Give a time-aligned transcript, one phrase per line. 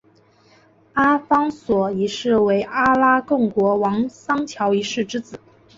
[0.93, 5.39] 阿方索一世为阿拉贡国王桑乔一世之子。